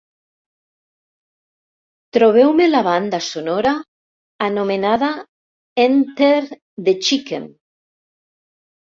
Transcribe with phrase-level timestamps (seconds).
[2.15, 3.73] Trobeu-me la banda sonora
[4.45, 5.09] anomenada
[5.83, 6.39] "Enter
[6.89, 7.47] the Chicken"